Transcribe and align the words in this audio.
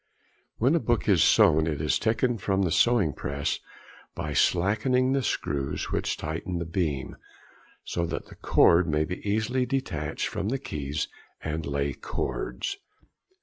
When 0.57 0.73
a 0.73 0.79
book 0.79 1.07
is 1.07 1.21
sewn, 1.21 1.67
it 1.67 1.79
is 1.79 1.99
taken 1.99 2.39
from 2.39 2.63
the 2.63 2.71
sewing 2.71 3.13
press 3.13 3.59
by 4.15 4.33
slackening 4.33 5.11
the 5.13 5.21
screws 5.21 5.91
which 5.91 6.17
tighten 6.17 6.57
the 6.57 6.65
beam, 6.65 7.17
so 7.83 8.07
that 8.07 8.25
the 8.25 8.33
cord 8.35 8.87
may 8.87 9.05
be 9.05 9.21
easily 9.23 9.67
detached 9.67 10.25
from 10.27 10.49
the 10.49 10.57
keys 10.57 11.07
and 11.43 11.67
lay 11.67 11.93
cords. 11.93 12.77